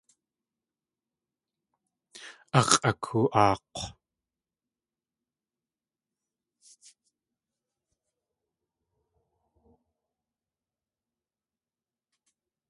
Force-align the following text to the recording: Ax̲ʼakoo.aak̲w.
Ax̲ʼakoo.aak̲w. 2.59 3.83